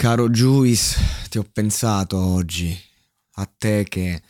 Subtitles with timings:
[0.00, 0.96] Caro Juice,
[1.28, 2.74] ti ho pensato oggi,
[3.32, 4.22] a te che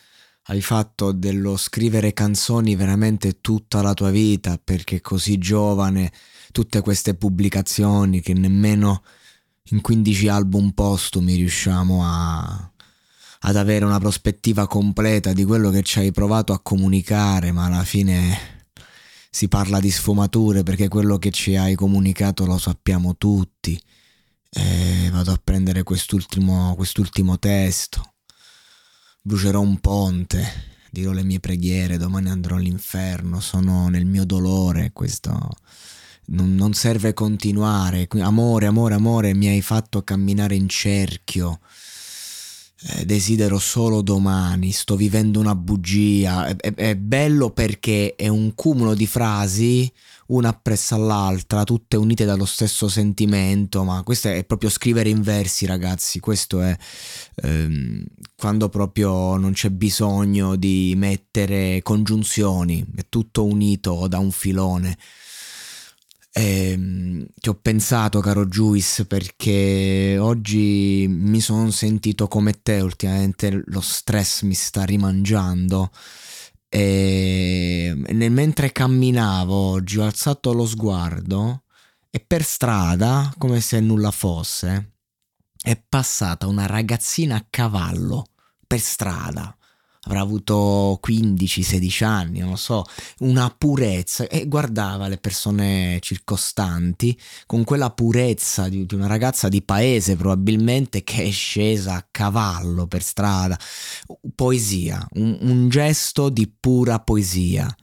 [0.47, 6.11] hai fatto dello scrivere canzoni veramente tutta la tua vita, perché così giovane,
[6.51, 9.01] tutte queste pubblicazioni che nemmeno
[9.69, 12.71] in 15 album postumi riusciamo a,
[13.39, 17.85] ad avere una prospettiva completa di quello che ci hai provato a comunicare, ma alla
[17.85, 18.67] fine
[19.29, 23.81] si parla di sfumature perché quello che ci hai comunicato lo sappiamo tutti
[24.53, 28.13] e vado a prendere quest'ultimo, quest'ultimo testo.
[29.21, 30.43] Brucerò un ponte,
[30.91, 35.49] dirò le mie preghiere, domani andrò all'inferno, sono nel mio dolore, questo
[36.25, 38.07] non, non serve continuare.
[38.19, 41.59] Amore, amore, amore, mi hai fatto camminare in cerchio.
[42.83, 46.47] Eh, desidero solo domani, sto vivendo una bugia.
[46.47, 49.91] È, è, è, bello perché è un cumulo di frasi,
[50.27, 55.67] una appresso all'altra, tutte unite dallo stesso sentimento, ma questo è proprio scrivere in versi,
[55.67, 56.19] ragazzi.
[56.19, 56.75] Questo è
[57.43, 58.03] ehm,
[58.35, 64.97] quando proprio non c'è bisogno di mettere congiunzioni, è tutto unito da un filone.
[66.33, 73.63] E, ehm, ti ho pensato, caro Juice, perché oggi mi sono sentito come te, ultimamente
[73.65, 75.91] lo stress mi sta rimangiando.
[76.69, 81.63] E nel, mentre camminavo oggi ho alzato lo sguardo
[82.09, 84.93] e per strada, come se nulla fosse,
[85.61, 88.27] è passata una ragazzina a cavallo
[88.65, 89.55] per strada
[90.03, 92.83] avrà avuto 15-16 anni, non lo so,
[93.19, 99.61] una purezza e guardava le persone circostanti con quella purezza di, di, una ragazza di
[99.61, 103.59] paese probabilmente che è scesa a cavallo per strada.
[104.33, 107.73] Poesia, un, un gesto di pura poesia.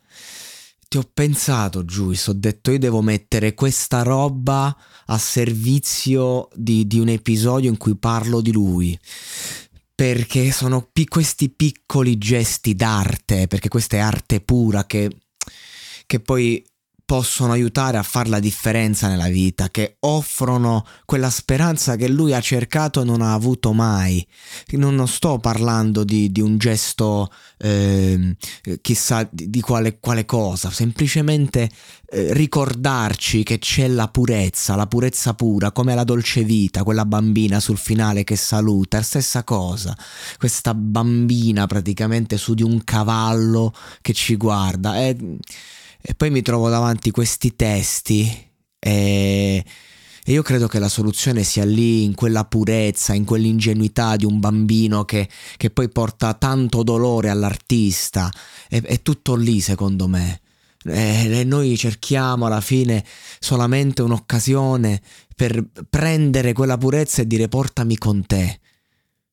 [0.88, 4.74] Ti ho pensato, Giuis, ho detto io devo mettere questa roba
[5.04, 8.98] a servizio di, di un episodio in cui parlo di lui
[9.98, 15.10] perché sono pi- questi piccoli gesti d'arte, perché questa è arte pura che,
[16.06, 16.64] che poi
[17.08, 22.40] possono aiutare a fare la differenza nella vita, che offrono quella speranza che lui ha
[22.42, 24.24] cercato e non ha avuto mai.
[24.72, 28.36] Non sto parlando di, di un gesto eh,
[28.82, 31.70] chissà di, di quale, quale, cosa, semplicemente
[32.10, 37.58] eh, ricordarci che c'è la purezza, la purezza pura, come la dolce vita, quella bambina
[37.58, 39.96] sul finale che saluta, stessa cosa,
[40.36, 44.96] questa bambina praticamente su di un cavallo che ci guarda.
[44.96, 45.16] È,
[46.00, 48.46] e poi mi trovo davanti questi testi
[48.78, 49.64] e,
[50.24, 54.38] e io credo che la soluzione sia lì, in quella purezza, in quell'ingenuità di un
[54.40, 58.30] bambino che, che poi porta tanto dolore all'artista.
[58.68, 60.42] È, è tutto lì, secondo me.
[60.84, 63.04] E noi cerchiamo alla fine
[63.40, 65.00] solamente un'occasione
[65.34, 68.60] per prendere quella purezza e dire portami con te.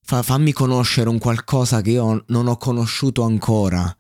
[0.02, 3.96] Fa, fammi conoscere un qualcosa che io non ho conosciuto ancora.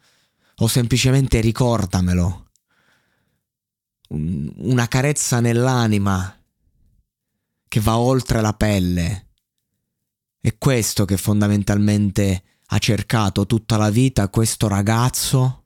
[0.59, 2.44] O semplicemente ricordamelo
[4.09, 6.35] una carezza nell'anima
[7.67, 9.29] che va oltre la pelle.
[10.39, 15.63] È questo che fondamentalmente ha cercato tutta la vita questo ragazzo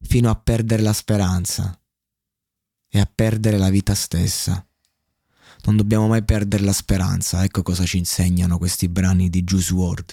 [0.00, 1.78] fino a perdere la speranza
[2.88, 4.64] e a perdere la vita stessa.
[5.64, 7.44] non dobbiamo mai perdere la speranza.
[7.44, 10.12] Ecco cosa ci insegnano questi brani di Juice WRLD.